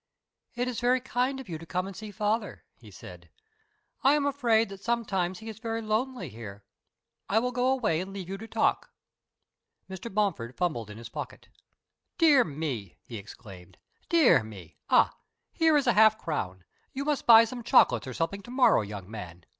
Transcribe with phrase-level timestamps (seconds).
[0.55, 3.29] "It is very kind of you to come and see father," he said.
[4.03, 6.63] "I am afraid that sometimes he is very lonely here.
[7.29, 8.89] I will go away and leave you to talk."
[9.87, 10.11] Mr.
[10.11, 11.49] Bomford fumbled in his pocket.
[12.17, 13.77] "Dear me!" he exclaimed.
[14.09, 14.75] "Dear me!
[14.89, 15.15] Ah,
[15.53, 16.63] here is a half crown!
[16.93, 19.45] You must buy some chocolates or something to morrow, young man.